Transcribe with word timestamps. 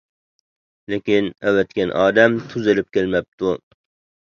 لېكىن، 0.93 1.27
ئەۋەتكەن 1.51 1.95
ئادەم 2.01 2.41
تۇز 2.55 2.73
ئېلىپ 2.75 2.91
كەلمەپتۇ. 2.99 3.57